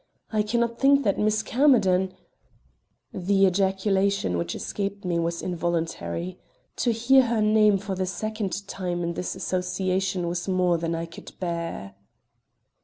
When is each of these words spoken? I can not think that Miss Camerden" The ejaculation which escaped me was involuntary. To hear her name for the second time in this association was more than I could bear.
I 0.33 0.41
can 0.41 0.61
not 0.61 0.79
think 0.79 1.03
that 1.03 1.19
Miss 1.19 1.43
Camerden" 1.43 2.13
The 3.27 3.45
ejaculation 3.45 4.35
which 4.35 4.55
escaped 4.55 5.05
me 5.05 5.19
was 5.19 5.43
involuntary. 5.43 6.39
To 6.77 6.91
hear 6.91 7.21
her 7.27 7.39
name 7.39 7.77
for 7.77 7.93
the 7.93 8.07
second 8.07 8.67
time 8.67 9.03
in 9.03 9.13
this 9.13 9.35
association 9.35 10.27
was 10.27 10.47
more 10.47 10.79
than 10.79 10.95
I 10.95 11.05
could 11.05 11.33
bear. 11.39 11.93